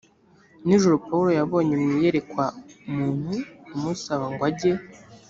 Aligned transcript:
nijoro 0.65 0.95
pawulo 1.05 1.31
yabonye 1.39 1.73
mu 1.81 1.87
iyerekwa 1.97 2.45
umuntu 2.89 3.33
umusaba 3.75 4.25
ngo 4.31 4.43
ajye 4.49 4.73